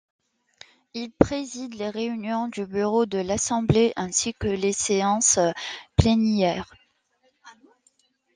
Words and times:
Il 0.95 1.11
préside 1.11 1.75
les 1.75 1.91
réunions 1.91 2.47
du 2.47 2.65
bureau 2.65 3.05
de 3.05 3.19
l'assemblée 3.19 3.93
ainsi 3.95 4.33
que 4.33 4.47
les 4.47 4.73
séances 4.73 5.37
plénières. 5.95 6.73